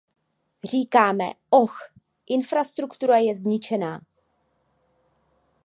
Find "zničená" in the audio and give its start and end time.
3.35-4.01